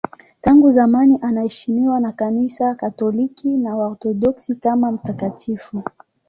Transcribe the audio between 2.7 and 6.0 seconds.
Katoliki na Waorthodoksi kama mtakatifu.